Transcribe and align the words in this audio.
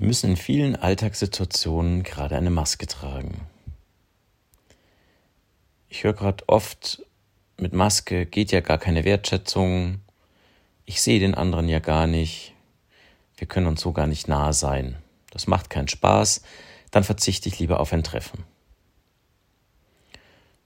Wir 0.00 0.06
müssen 0.06 0.30
in 0.30 0.36
vielen 0.38 0.76
Alltagssituationen 0.76 2.04
gerade 2.04 2.34
eine 2.34 2.48
Maske 2.48 2.86
tragen. 2.86 3.38
Ich 5.90 6.04
höre 6.04 6.14
gerade 6.14 6.42
oft, 6.48 7.02
mit 7.58 7.74
Maske 7.74 8.24
geht 8.24 8.50
ja 8.50 8.60
gar 8.60 8.78
keine 8.78 9.04
Wertschätzung. 9.04 10.00
Ich 10.86 11.02
sehe 11.02 11.20
den 11.20 11.34
anderen 11.34 11.68
ja 11.68 11.80
gar 11.80 12.06
nicht. 12.06 12.54
Wir 13.36 13.46
können 13.46 13.66
uns 13.66 13.82
so 13.82 13.92
gar 13.92 14.06
nicht 14.06 14.26
nahe 14.26 14.54
sein. 14.54 14.96
Das 15.32 15.46
macht 15.46 15.68
keinen 15.68 15.88
Spaß. 15.88 16.44
Dann 16.90 17.04
verzichte 17.04 17.50
ich 17.50 17.58
lieber 17.58 17.78
auf 17.78 17.92
ein 17.92 18.02
Treffen. 18.02 18.44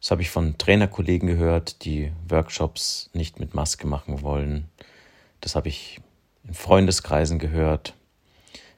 Das 0.01 0.13
habe 0.13 0.23
ich 0.23 0.31
von 0.31 0.59
Trainerkollegen 0.59 1.27
gehört, 1.27 1.85
die 1.85 2.13
Workshops 2.29 3.11
nicht 3.15 3.41
mit 3.41 3.53
Maske 3.53 3.89
machen 3.89 4.23
wollen. 4.23 4.71
Das 5.41 5.57
habe 5.57 5.67
ich 5.67 6.01
in 6.45 6.55
Freundeskreisen 6.55 7.41
gehört. 7.41 7.95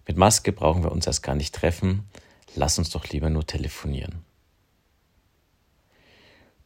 Mit 0.06 0.16
Maske 0.16 0.52
brauchen 0.52 0.82
wir 0.82 0.92
uns 0.92 1.06
erst 1.06 1.22
gar 1.22 1.34
nicht 1.34 1.54
treffen. 1.54 2.08
Lass 2.54 2.78
uns 2.78 2.90
doch 2.90 3.08
lieber 3.08 3.28
nur 3.28 3.46
telefonieren. 3.46 4.24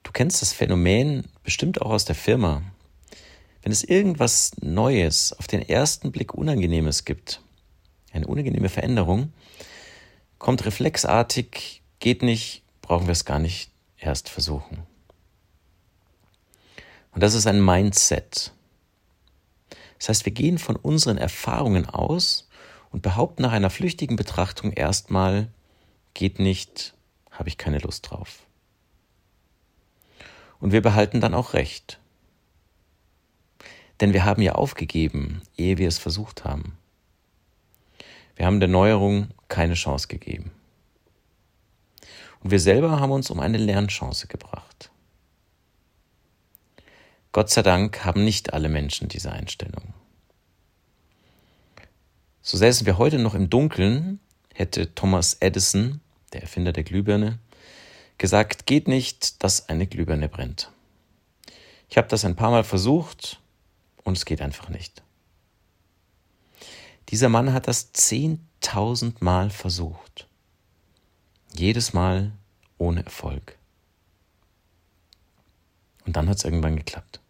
Du 0.02 0.12
kennst 0.12 0.42
das 0.42 0.52
Phänomen 0.52 1.28
bestimmt 1.42 1.80
auch 1.80 1.90
aus 1.90 2.04
der 2.04 2.14
Firma. 2.14 2.62
Wenn 3.62 3.72
es 3.72 3.84
irgendwas 3.84 4.52
Neues, 4.60 5.32
auf 5.32 5.46
den 5.46 5.62
ersten 5.62 6.12
Blick 6.12 6.34
Unangenehmes 6.34 7.04
gibt, 7.04 7.42
eine 8.12 8.26
unangenehme 8.26 8.68
Veränderung, 8.68 9.32
kommt 10.38 10.64
reflexartig, 10.64 11.82
geht 11.98 12.22
nicht, 12.22 12.62
brauchen 12.82 13.06
wir 13.06 13.12
es 13.12 13.24
gar 13.24 13.38
nicht 13.38 13.70
erst 13.98 14.28
versuchen. 14.28 14.82
Und 17.12 17.22
das 17.22 17.34
ist 17.34 17.46
ein 17.46 17.64
Mindset. 17.64 18.52
Das 19.98 20.08
heißt, 20.08 20.24
wir 20.24 20.32
gehen 20.32 20.58
von 20.58 20.76
unseren 20.76 21.18
Erfahrungen 21.18 21.86
aus 21.86 22.48
und 22.90 23.02
behaupten 23.02 23.42
nach 23.42 23.52
einer 23.52 23.70
flüchtigen 23.70 24.16
Betrachtung 24.16 24.72
erstmal, 24.72 25.48
geht 26.14 26.38
nicht, 26.38 26.94
habe 27.30 27.48
ich 27.48 27.56
keine 27.56 27.78
Lust 27.78 28.10
drauf. 28.10 28.40
Und 30.58 30.72
wir 30.72 30.82
behalten 30.82 31.20
dann 31.20 31.34
auch 31.34 31.54
recht. 31.54 31.98
Denn 34.00 34.12
wir 34.12 34.24
haben 34.24 34.42
ja 34.42 34.52
aufgegeben, 34.52 35.42
ehe 35.56 35.78
wir 35.78 35.88
es 35.88 35.98
versucht 35.98 36.44
haben. 36.44 36.76
Wir 38.36 38.46
haben 38.46 38.60
der 38.60 38.68
Neuerung 38.68 39.28
keine 39.48 39.74
Chance 39.74 40.08
gegeben. 40.08 40.50
Und 42.42 42.50
wir 42.50 42.60
selber 42.60 43.00
haben 43.00 43.12
uns 43.12 43.30
um 43.30 43.40
eine 43.40 43.58
Lernchance 43.58 44.26
gebracht. 44.26 44.90
Gott 47.32 47.50
sei 47.50 47.62
Dank 47.62 48.04
haben 48.04 48.24
nicht 48.24 48.54
alle 48.54 48.68
Menschen 48.68 49.08
diese 49.08 49.30
Einstellung. 49.30 49.94
So 52.50 52.56
säßen 52.56 52.84
wir 52.84 52.98
heute 52.98 53.20
noch 53.20 53.34
im 53.34 53.48
Dunkeln, 53.48 54.18
hätte 54.52 54.92
Thomas 54.96 55.34
Edison, 55.34 56.00
der 56.32 56.42
Erfinder 56.42 56.72
der 56.72 56.82
Glühbirne, 56.82 57.38
gesagt, 58.18 58.66
geht 58.66 58.88
nicht, 58.88 59.44
dass 59.44 59.68
eine 59.68 59.86
Glühbirne 59.86 60.28
brennt. 60.28 60.72
Ich 61.88 61.96
habe 61.96 62.08
das 62.08 62.24
ein 62.24 62.34
paar 62.34 62.50
Mal 62.50 62.64
versucht 62.64 63.40
und 64.02 64.16
es 64.16 64.24
geht 64.24 64.42
einfach 64.42 64.68
nicht. 64.68 65.00
Dieser 67.10 67.28
Mann 67.28 67.52
hat 67.52 67.68
das 67.68 67.92
zehntausend 67.92 69.22
Mal 69.22 69.50
versucht. 69.50 70.26
Jedes 71.54 71.92
Mal 71.92 72.32
ohne 72.78 73.04
Erfolg. 73.04 73.56
Und 76.04 76.16
dann 76.16 76.28
hat 76.28 76.38
es 76.38 76.44
irgendwann 76.44 76.74
geklappt. 76.74 77.20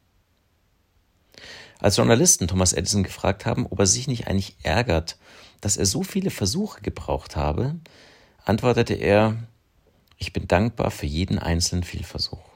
Als 1.81 1.97
Journalisten 1.97 2.47
Thomas 2.47 2.75
Edison 2.75 3.03
gefragt 3.03 3.47
haben, 3.47 3.67
ob 3.67 3.79
er 3.79 3.87
sich 3.87 4.07
nicht 4.07 4.27
eigentlich 4.27 4.57
ärgert, 4.63 5.17
dass 5.63 5.79
er 5.79 5.87
so 5.87 6.03
viele 6.03 6.31
Versuche 6.31 6.83
gebraucht 6.83 7.37
habe, 7.37 7.77
antwortete 8.45 8.95
er, 8.95 9.37
ich 10.19 10.35
bin 10.35 10.47
dankbar 10.47 10.91
für 10.91 11.07
jeden 11.07 11.39
einzelnen 11.39 11.83
Fehlversuch. 11.83 12.51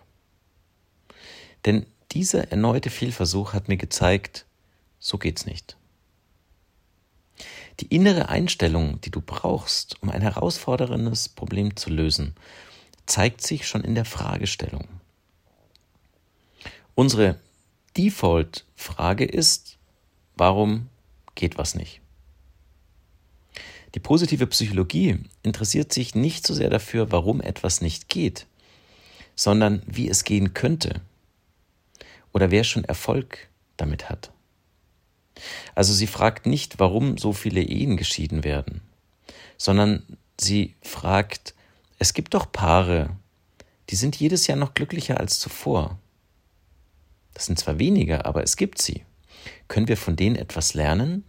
Denn 1.65 1.87
dieser 2.12 2.50
erneute 2.53 2.91
Fehlversuch 2.91 3.54
hat 3.54 3.69
mir 3.69 3.78
gezeigt, 3.78 4.44
so 4.98 5.16
geht's 5.16 5.47
nicht. 5.47 5.77
Die 7.81 7.87
innere 7.87 8.28
Einstellung, 8.28 9.00
die 9.00 9.10
du 9.10 9.22
brauchst, 9.22 10.00
um 10.03 10.10
ein 10.10 10.21
herausforderndes 10.21 11.31
Problem 11.31 11.77
zu 11.77 11.91
lösen, 11.91 12.34
zeigt 13.06 13.41
sich 13.41 13.66
schon 13.66 13.82
in 13.82 13.94
der 13.94 14.04
Fragestellung. 14.04 14.87
Unsere 16.94 17.41
Default-Frage 17.97 19.25
ist, 19.25 19.78
warum 20.37 20.88
geht 21.34 21.59
was 21.59 21.75
nicht? 21.75 22.00
Die 23.94 24.00
positive 24.00 24.47
Psychologie 24.49 25.21
interessiert 25.43 25.93
sich 25.93 26.15
nicht 26.15 26.47
so 26.47 26.53
sehr 26.53 26.71
dafür, 26.71 27.12
warum 27.12 27.41
etwas 27.41 27.81
nicht 27.81 28.09
geht, 28.09 28.47
sondern 29.37 29.83
wie 29.87 30.09
es 30.09 30.25
gehen 30.25 30.53
könnte 30.53 31.00
oder 32.33 32.50
wer 32.50 32.65
schon 32.65 32.84
Erfolg 32.84 33.49
damit 33.77 34.10
hat. 34.10 34.33
Also 35.75 35.93
sie 35.93 36.06
fragt 36.06 36.47
nicht, 36.47 36.78
warum 36.78 37.19
so 37.19 37.33
viele 37.33 37.62
Ehen 37.62 37.97
geschieden 37.97 38.44
werden, 38.44 38.81
sondern 39.56 40.04
sie 40.41 40.75
fragt, 40.83 41.54
es 41.99 42.15
gibt 42.15 42.34
doch 42.34 42.50
Paare, 42.50 43.10
die 43.91 43.97
sind 43.97 44.16
jedes 44.16 44.47
Jahr 44.47 44.59
noch 44.59 44.75
glücklicher 44.75 45.21
als 45.21 45.38
zuvor. 45.38 45.99
Das 47.34 47.47
sind 47.47 47.59
zwar 47.59 47.78
weniger, 47.78 48.27
aber 48.27 48.43
es 48.43 48.56
gibt 48.56 48.81
sie. 48.81 49.05
Können 49.69 49.89
wir 49.89 49.97
von 49.97 50.17
denen 50.17 50.37
etwas 50.37 50.75
lernen? 50.75 51.25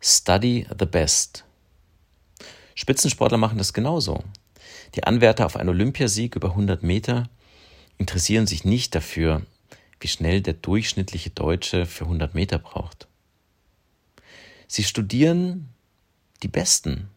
Study 0.00 0.66
the 0.78 0.86
best. 0.86 1.44
Spitzensportler 2.74 3.36
machen 3.36 3.58
das 3.58 3.74
genauso. 3.74 4.24
Die 4.94 5.04
Anwärter 5.04 5.44
auf 5.46 5.56
einen 5.56 5.68
Olympiasieg 5.68 6.36
über 6.36 6.50
100 6.50 6.82
Meter 6.82 7.28
interessieren 7.98 8.46
sich 8.46 8.64
nicht 8.64 8.94
dafür, 8.94 9.42
wie 10.00 10.08
schnell 10.08 10.40
der 10.40 10.54
durchschnittliche 10.54 11.30
Deutsche 11.30 11.84
für 11.84 12.04
100 12.04 12.34
Meter 12.34 12.58
braucht. 12.58 13.06
Sie 14.66 14.84
studieren 14.84 15.68
die 16.42 16.48
Besten, 16.48 17.08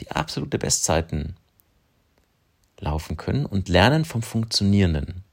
die 0.00 0.10
absolute 0.10 0.58
Bestzeiten 0.58 1.36
laufen 2.78 3.16
können 3.16 3.46
und 3.46 3.68
lernen 3.68 4.04
vom 4.04 4.22
Funktionierenden. 4.22 5.24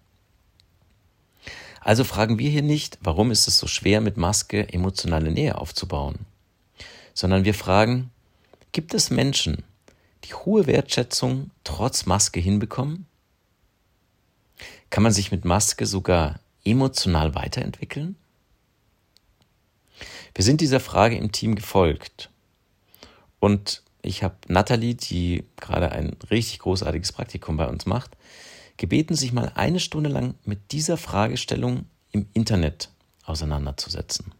Also 1.82 2.04
fragen 2.06 2.40
wir 2.40 2.50
hier 2.50 2.62
nicht, 2.62 2.98
warum 3.02 3.30
ist 3.30 3.48
es 3.48 3.60
so 3.60 3.68
schwer, 3.68 4.00
mit 4.00 4.16
Maske 4.16 4.72
emotionale 4.72 5.32
Nähe 5.32 5.58
aufzubauen, 5.58 6.20
sondern 7.14 7.44
wir 7.44 7.54
fragen, 7.54 8.10
gibt 8.72 8.94
es 8.94 9.10
Menschen, 9.10 9.64
die 10.24 10.34
hohe 10.34 10.66
Wertschätzung 10.66 11.52
trotz 11.66 12.06
Maske 12.06 12.40
hinbekommen? 12.40 13.06
Kann 14.90 15.04
man 15.04 15.12
sich 15.12 15.32
mit 15.32 15.44
Maske 15.44 15.86
sogar 15.86 16.40
emotional 16.64 17.36
weiterentwickeln? 17.36 18.16
Wir 20.34 20.44
sind 20.44 20.62
dieser 20.62 20.80
Frage 20.80 21.18
im 21.18 21.32
Team 21.32 21.56
gefolgt 21.56 22.30
und 23.40 23.83
ich 24.04 24.22
habe 24.22 24.36
Natalie, 24.48 24.96
die 24.96 25.46
gerade 25.58 25.92
ein 25.92 26.16
richtig 26.30 26.60
großartiges 26.60 27.14
Praktikum 27.14 27.58
bei 27.58 27.68
uns 27.68 27.86
macht, 27.86 28.16
gebeten, 28.78 29.16
sich 29.16 29.34
mal 29.34 29.52
eine 29.56 29.80
Stunde 29.80 30.10
lang 30.10 30.36
mit 30.44 30.72
dieser 30.72 30.98
Fragestellung 30.98 31.86
im 32.12 32.28
Internet 32.34 32.90
auseinanderzusetzen. 33.26 34.34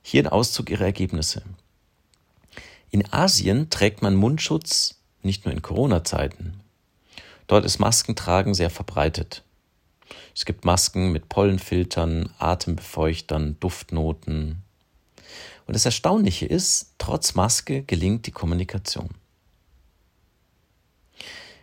Hier 0.00 0.24
ein 0.24 0.32
Auszug 0.32 0.70
ihrer 0.70 0.86
Ergebnisse. 0.86 1.42
In 2.90 3.12
Asien 3.12 3.70
trägt 3.70 4.02
man 4.02 4.16
Mundschutz 4.16 5.00
nicht 5.22 5.44
nur 5.44 5.54
in 5.54 5.62
Corona-Zeiten. 5.62 6.60
Dort 7.46 7.64
ist 7.64 7.78
Maskentragen 7.78 8.54
sehr 8.54 8.70
verbreitet. 8.70 9.44
Es 10.34 10.44
gibt 10.44 10.64
Masken 10.64 11.12
mit 11.12 11.28
Pollenfiltern, 11.28 12.32
Atembefeuchtern, 12.38 13.56
Duftnoten, 13.60 14.62
und 15.72 15.76
das 15.76 15.86
Erstaunliche 15.86 16.44
ist, 16.44 16.92
trotz 16.98 17.34
Maske 17.34 17.82
gelingt 17.82 18.26
die 18.26 18.30
Kommunikation. 18.30 19.08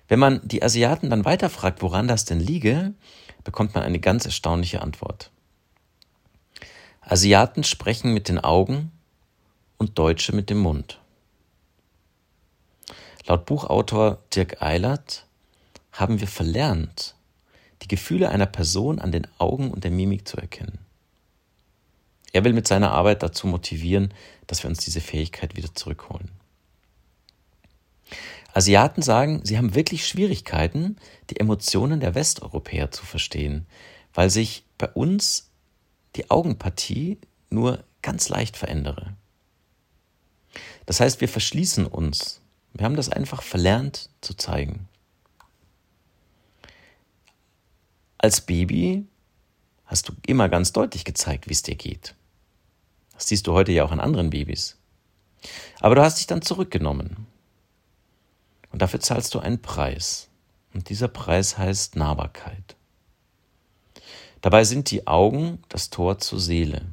Wenn 0.08 0.18
man 0.18 0.42
die 0.44 0.64
Asiaten 0.64 1.12
dann 1.12 1.26
weiterfragt, 1.26 1.84
woran 1.84 2.08
das 2.08 2.26
denn 2.26 2.40
liege, 2.40 2.96
bekommt 3.44 3.76
man 3.76 3.84
eine 3.84 4.00
ganz 4.00 4.26
erstaunliche 4.26 4.82
Antwort. 4.82 5.30
Asiaten 7.02 7.64
sprechen 7.64 8.12
mit 8.12 8.30
den 8.30 8.40
Augen 8.40 8.92
und 9.78 10.00
Deutsche 10.00 10.36
mit 10.36 10.50
dem 10.50 10.58
Mund. 10.58 11.00
Laut 13.28 13.46
Buchautor 13.46 14.24
Dirk 14.34 14.60
Eilert 14.60 15.28
haben 15.92 16.20
wir 16.20 16.28
verlernt, 16.28 17.14
die 17.84 17.88
Gefühle 17.88 18.30
einer 18.30 18.48
Person 18.48 18.98
an 18.98 19.12
den 19.12 19.28
Augen 19.38 19.70
und 19.70 19.84
der 19.84 19.92
Mimik 19.92 20.28
zu 20.28 20.38
erkennen. 20.38 20.89
Er 22.32 22.44
will 22.44 22.54
mit 22.54 22.68
seiner 22.68 22.92
Arbeit 22.92 23.24
dazu 23.24 23.48
motivieren, 23.48 24.14
dass 24.48 24.64
wir 24.64 24.70
uns 24.70 24.80
diese 24.80 25.02
Fähigkeit 25.02 25.56
wieder 25.56 25.74
zurückholen. 25.74 26.32
Asiaten 28.54 29.02
sagen, 29.02 29.42
sie 29.44 29.58
haben 29.58 29.76
wirklich 29.76 30.08
Schwierigkeiten, 30.08 30.98
die 31.30 31.40
Emotionen 31.40 32.00
der 32.00 32.16
Westeuropäer 32.16 32.92
zu 32.92 33.06
verstehen, 33.06 33.68
weil 34.14 34.30
sich 34.30 34.64
bei 34.78 34.90
uns 34.90 35.52
die 36.16 36.32
Augenpartie 36.32 37.20
nur 37.50 37.84
ganz 38.02 38.30
leicht 38.30 38.58
verändere. 38.58 39.14
Das 40.86 41.00
heißt, 41.00 41.22
wir 41.22 41.30
verschließen 41.30 41.86
uns. 41.86 42.42
Wir 42.74 42.86
haben 42.86 42.96
das 42.96 43.10
einfach 43.10 43.44
verlernt 43.44 44.10
zu 44.22 44.34
zeigen. 44.34 44.88
Als 48.18 48.42
Baby 48.42 49.06
hast 49.90 50.08
du 50.08 50.14
immer 50.28 50.50
ganz 50.50 50.72
deutlich 50.72 51.04
gezeigt, 51.04 51.50
wie 51.50 51.54
es 51.54 51.64
dir 51.64 51.76
geht. 51.76 52.14
Das 53.14 53.28
siehst 53.28 53.48
du 53.48 53.54
heute 53.54 53.72
ja 53.72 53.84
auch 53.84 53.92
an 53.92 54.00
anderen 54.00 54.30
Babys. 54.30 54.78
Aber 55.82 55.96
du 55.96 56.04
hast 56.04 56.20
dich 56.20 56.28
dann 56.28 56.44
zurückgenommen. 56.44 57.26
Und 58.72 58.84
dafür 58.84 59.00
zahlst 59.00 59.34
du 59.34 59.40
einen 59.40 59.62
Preis. 59.62 60.30
Und 60.76 60.90
dieser 60.90 61.08
Preis 61.08 61.58
heißt 61.58 61.96
Nahbarkeit. 61.96 62.76
Dabei 64.42 64.64
sind 64.64 64.92
die 64.92 65.08
Augen 65.08 65.64
das 65.70 65.90
Tor 65.90 66.20
zur 66.20 66.40
Seele. 66.40 66.86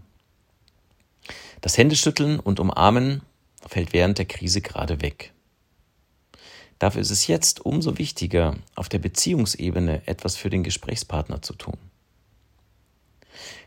Das 1.61 1.77
Händeschütteln 1.77 2.41
und 2.41 2.61
Umarmen 2.61 3.21
fällt 3.69 3.93
während 3.93 4.17
der 4.17 4.25
Krise 4.25 4.63
gerade 4.63 5.03
weg. 5.03 5.35
Dafür 6.79 7.03
ist 7.03 7.11
es 7.11 7.27
jetzt 7.27 7.65
umso 7.65 7.99
wichtiger, 7.99 8.57
auf 8.75 8.89
der 8.89 8.99
Beziehungsebene 8.99 10.07
etwas 10.07 10.37
für 10.37 10.49
den 10.49 10.63
Gesprächspartner 10.63 11.43
zu 11.43 11.53
tun. 11.55 11.79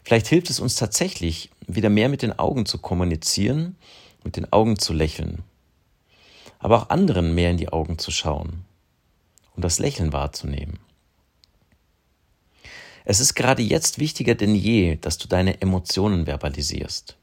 Vielleicht 0.03 0.27
hilft 0.27 0.49
es 0.49 0.59
uns 0.59 0.75
tatsächlich, 0.75 1.49
wieder 1.67 1.89
mehr 1.89 2.09
mit 2.09 2.21
den 2.21 2.37
Augen 2.37 2.65
zu 2.65 2.77
kommunizieren, 2.77 3.75
mit 4.23 4.35
den 4.35 4.51
Augen 4.51 4.79
zu 4.79 4.93
lächeln, 4.93 5.43
aber 6.59 6.77
auch 6.77 6.89
anderen 6.89 7.35
mehr 7.35 7.51
in 7.51 7.57
die 7.57 7.69
Augen 7.69 7.97
zu 7.97 8.11
schauen 8.11 8.65
und 9.55 9.63
das 9.63 9.79
Lächeln 9.79 10.13
wahrzunehmen. 10.13 10.79
Es 13.05 13.19
ist 13.19 13.33
gerade 13.33 13.61
jetzt 13.63 13.99
wichtiger 13.99 14.35
denn 14.35 14.55
je, 14.55 14.97
dass 14.97 15.17
du 15.17 15.27
deine 15.27 15.61
Emotionen 15.61 16.25
verbalisierst. 16.25 17.17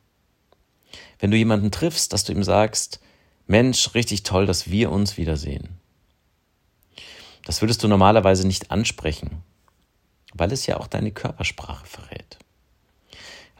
Wenn 1.18 1.30
du 1.30 1.36
jemanden 1.36 1.70
triffst, 1.70 2.12
dass 2.12 2.24
du 2.24 2.32
ihm 2.32 2.42
sagst, 2.42 3.00
Mensch, 3.46 3.94
richtig 3.94 4.24
toll, 4.24 4.46
dass 4.46 4.70
wir 4.70 4.90
uns 4.90 5.16
wiedersehen. 5.16 5.68
Das 7.44 7.62
würdest 7.62 7.84
du 7.84 7.88
normalerweise 7.88 8.46
nicht 8.46 8.72
ansprechen, 8.72 9.42
weil 10.34 10.52
es 10.52 10.66
ja 10.66 10.78
auch 10.78 10.88
deine 10.88 11.12
Körpersprache 11.12 11.86
verrät. 11.86 12.38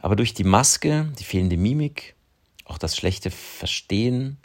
Aber 0.07 0.15
durch 0.15 0.33
die 0.33 0.45
Maske, 0.45 1.11
die 1.19 1.25
fehlende 1.25 1.57
Mimik, 1.57 2.15
auch 2.63 2.77
das 2.77 2.95
schlechte 2.95 3.29
Verstehen 3.29 4.37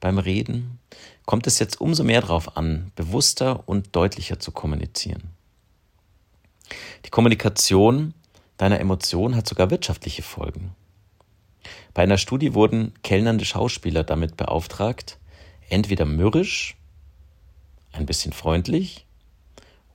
beim 0.00 0.18
Reden, 0.18 0.80
kommt 1.24 1.46
es 1.46 1.60
jetzt 1.60 1.80
umso 1.80 2.02
mehr 2.02 2.20
darauf 2.20 2.56
an, 2.56 2.90
bewusster 2.96 3.62
und 3.68 3.94
deutlicher 3.94 4.40
zu 4.40 4.50
kommunizieren. 4.50 5.30
Die 7.04 7.10
Kommunikation 7.10 8.12
deiner 8.56 8.80
Emotionen 8.80 9.36
hat 9.36 9.48
sogar 9.48 9.70
wirtschaftliche 9.70 10.22
Folgen. 10.22 10.74
Bei 11.94 12.02
einer 12.02 12.18
Studie 12.18 12.52
wurden 12.52 12.92
kellnernde 13.04 13.44
Schauspieler 13.44 14.02
damit 14.02 14.36
beauftragt, 14.36 15.18
entweder 15.68 16.06
mürrisch, 16.06 16.76
ein 17.92 18.04
bisschen 18.04 18.32
freundlich 18.32 19.06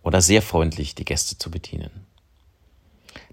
oder 0.02 0.22
sehr 0.22 0.42
freundlich 0.42 0.96
die 0.96 1.04
Gäste 1.04 1.38
zu 1.38 1.52
bedienen. 1.52 2.06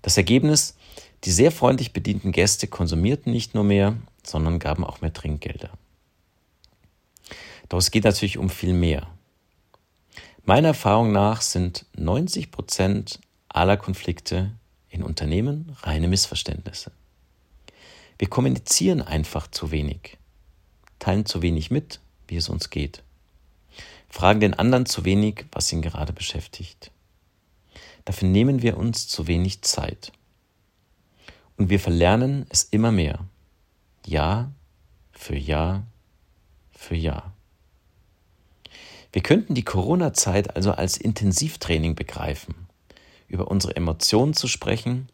Das 0.03 0.17
Ergebnis, 0.17 0.75
die 1.25 1.31
sehr 1.31 1.51
freundlich 1.51 1.93
bedienten 1.93 2.33
Gäste 2.33 2.67
konsumierten 2.67 3.33
nicht 3.33 3.55
nur 3.55 3.65
mehr, 3.65 3.97
sondern 4.23 4.59
gaben 4.59 4.85
auch 4.85 5.01
mehr 5.01 5.13
Trinkgelder. 5.13 5.71
Doch 7.69 7.79
es 7.79 7.91
geht 7.91 8.05
natürlich 8.05 8.39
um 8.39 8.51
viel 8.51 8.73
mehr. 8.73 9.09
Meiner 10.45 10.69
Erfahrung 10.69 11.11
nach 11.11 11.41
sind 11.41 11.87
90 11.97 12.53
Prozent 12.53 13.21
aller 13.49 13.77
Konflikte 13.77 14.53
in 14.89 15.03
Unternehmen 15.03 15.77
reine 15.83 16.09
Missverständnisse. 16.09 16.93
Wir 18.19 18.29
kommunizieren 18.29 19.03
einfach 19.03 19.51
zu 19.51 19.71
wenig, 19.71 20.17
teilen 20.99 21.27
zu 21.27 21.43
wenig 21.43 21.71
mit, 21.71 22.01
wie 22.29 22.37
es 22.37 22.49
uns 22.49 22.71
geht, 22.71 23.03
fragen 24.09 24.41
den 24.41 24.55
anderen 24.55 24.87
zu 24.87 25.05
wenig, 25.05 25.45
was 25.53 25.73
ihn 25.73 25.83
gerade 25.83 26.13
beschäftigt. 26.13 26.91
Dafür 28.05 28.29
nehmen 28.29 28.63
wir 28.63 28.77
uns 28.77 29.09
zu 29.09 29.27
wenig 29.27 29.63
Zeit. 29.63 30.13
Und 31.57 31.71
wir 31.71 31.81
verlernen 31.81 32.47
es 32.51 32.65
immer 32.65 32.93
mehr. 32.93 33.21
Jahr 34.05 34.53
für 35.13 35.37
Jahr 35.37 35.87
für 36.71 36.95
Jahr. 36.95 37.33
Wir 39.13 39.23
könnten 39.23 39.55
die 39.55 39.65
Corona-Zeit 39.65 40.55
also 40.57 40.73
als 40.73 40.99
Intensivtraining 40.99 41.95
begreifen, 41.95 42.55
über 43.29 43.49
unsere 43.49 43.75
Emotionen 43.75 44.35
zu 44.35 44.47
sprechen 44.47 45.09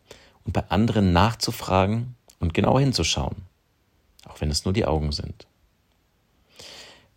und 0.45 0.53
bei 0.53 0.69
anderen 0.71 1.13
nachzufragen 1.13 2.17
und 2.41 2.53
genau 2.53 2.79
hinzuschauen, 2.79 3.37
auch 4.27 4.41
wenn 4.41 4.51
es 4.51 4.65
nur 4.65 4.75
die 4.75 4.87
Augen 4.87 5.13
sind. 5.13 5.47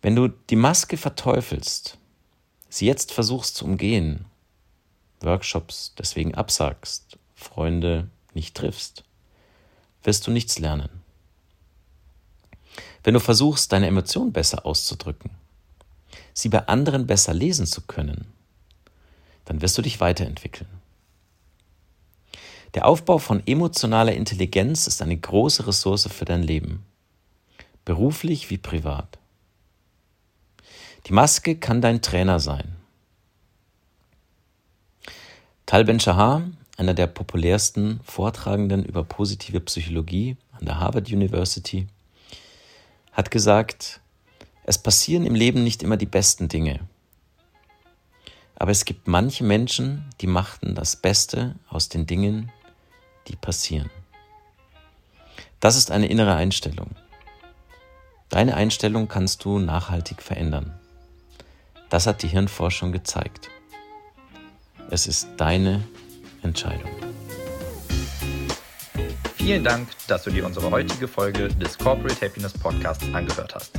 Wenn 0.00 0.14
du 0.14 0.28
die 0.28 0.56
Maske 0.56 0.96
verteufelst, 0.96 1.98
sie 2.68 2.86
jetzt 2.86 3.12
versuchst 3.12 3.56
zu 3.56 3.64
umgehen, 3.64 4.26
Workshops 5.20 5.94
deswegen 5.98 6.34
absagst, 6.34 7.18
Freunde 7.34 8.08
nicht 8.32 8.54
triffst, 8.54 9.02
wirst 10.06 10.26
du 10.26 10.30
nichts 10.30 10.58
lernen. 10.58 10.88
Wenn 13.02 13.14
du 13.14 13.20
versuchst, 13.20 13.72
deine 13.72 13.86
Emotionen 13.86 14.32
besser 14.32 14.64
auszudrücken, 14.66 15.30
sie 16.32 16.48
bei 16.48 16.66
anderen 16.66 17.06
besser 17.06 17.34
lesen 17.34 17.66
zu 17.66 17.82
können, 17.82 18.32
dann 19.44 19.60
wirst 19.60 19.78
du 19.78 19.82
dich 19.82 20.00
weiterentwickeln. 20.00 20.68
Der 22.74 22.86
Aufbau 22.86 23.18
von 23.18 23.46
emotionaler 23.46 24.12
Intelligenz 24.12 24.86
ist 24.86 25.00
eine 25.02 25.16
große 25.16 25.66
Ressource 25.66 26.08
für 26.08 26.24
dein 26.24 26.42
Leben, 26.42 26.84
beruflich 27.84 28.50
wie 28.50 28.58
privat. 28.58 29.18
Die 31.06 31.12
Maske 31.12 31.56
kann 31.56 31.80
dein 31.80 32.02
Trainer 32.02 32.40
sein. 32.40 32.76
Tal 35.64 35.84
Ben-Shahar, 35.84 36.42
einer 36.76 36.94
der 36.94 37.06
populärsten 37.06 38.00
Vortragenden 38.04 38.84
über 38.84 39.04
positive 39.04 39.60
Psychologie 39.60 40.36
an 40.52 40.66
der 40.66 40.80
Harvard 40.80 41.10
University, 41.10 41.86
hat 43.12 43.30
gesagt, 43.30 44.00
es 44.64 44.78
passieren 44.78 45.24
im 45.24 45.34
Leben 45.34 45.64
nicht 45.64 45.82
immer 45.82 45.96
die 45.96 46.06
besten 46.06 46.48
Dinge. 46.48 46.80
Aber 48.56 48.70
es 48.70 48.84
gibt 48.84 49.06
manche 49.06 49.44
Menschen, 49.44 50.04
die 50.20 50.26
machten 50.26 50.74
das 50.74 50.96
Beste 50.96 51.54
aus 51.68 51.88
den 51.88 52.06
Dingen, 52.06 52.50
die 53.28 53.36
passieren. 53.36 53.90
Das 55.60 55.76
ist 55.76 55.90
eine 55.90 56.06
innere 56.08 56.34
Einstellung. 56.34 56.90
Deine 58.28 58.56
Einstellung 58.56 59.08
kannst 59.08 59.44
du 59.44 59.58
nachhaltig 59.58 60.20
verändern. 60.20 60.78
Das 61.88 62.06
hat 62.06 62.22
die 62.22 62.28
Hirnforschung 62.28 62.92
gezeigt. 62.92 63.48
Es 64.90 65.06
ist 65.06 65.28
deine 65.36 65.82
Entscheidung. 66.46 66.90
Vielen 69.36 69.62
Dank, 69.62 69.88
dass 70.08 70.24
du 70.24 70.30
dir 70.30 70.44
unsere 70.44 70.70
heutige 70.70 71.06
Folge 71.06 71.48
des 71.48 71.78
Corporate 71.78 72.24
Happiness 72.24 72.52
Podcasts 72.52 73.04
angehört 73.12 73.54
hast. 73.54 73.78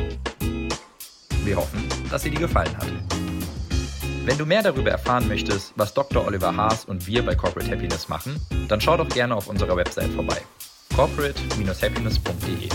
Wir 1.44 1.58
hoffen, 1.58 1.84
dass 2.10 2.24
sie 2.24 2.30
dir 2.30 2.40
gefallen 2.40 2.76
hat. 2.78 2.88
Wenn 4.26 4.38
du 4.38 4.46
mehr 4.46 4.62
darüber 4.62 4.92
erfahren 4.92 5.28
möchtest, 5.28 5.74
was 5.76 5.94
Dr. 5.94 6.26
Oliver 6.26 6.56
Haas 6.56 6.86
und 6.86 7.08
wir 7.08 7.26
bei 7.26 7.36
Corporate 7.36 7.72
Happiness 7.72 8.10
machen, 8.10 8.40
dann 8.68 8.80
schau 8.80 8.98
doch 8.98 9.10
gerne 9.10 9.36
auf 9.36 9.48
unserer 9.48 9.76
Website 9.76 10.12
vorbei. 10.12 10.42
corporate-happiness.de 10.96 12.70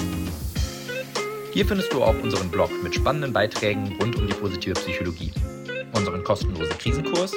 Hier 1.52 1.66
findest 1.66 1.92
du 1.92 2.02
auch 2.02 2.18
unseren 2.22 2.50
Blog 2.50 2.70
mit 2.82 2.94
spannenden 2.94 3.32
Beiträgen 3.32 3.96
rund 4.00 4.16
um 4.16 4.26
die 4.26 4.34
positive 4.34 4.74
Psychologie, 4.74 5.32
unseren 5.94 6.24
kostenlosen 6.24 6.78
Krisenkurs 6.78 7.34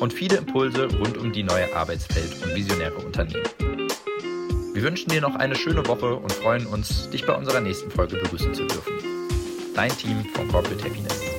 und 0.00 0.12
viele 0.12 0.36
Impulse 0.36 0.88
rund 0.98 1.16
um 1.16 1.32
die 1.32 1.42
neue 1.42 1.74
Arbeitswelt 1.74 2.42
und 2.42 2.54
visionäre 2.54 2.96
Unternehmen. 2.96 3.44
Wir 4.72 4.82
wünschen 4.82 5.08
dir 5.08 5.20
noch 5.20 5.36
eine 5.36 5.56
schöne 5.56 5.86
Woche 5.86 6.16
und 6.16 6.32
freuen 6.32 6.66
uns, 6.66 7.08
dich 7.10 7.24
bei 7.24 7.34
unserer 7.34 7.60
nächsten 7.60 7.90
Folge 7.90 8.16
begrüßen 8.16 8.52
zu 8.52 8.66
dürfen. 8.66 8.92
Dein 9.74 9.90
Team 9.96 10.24
von 10.34 10.48
Corporate 10.48 10.84
Happiness. 10.84 11.35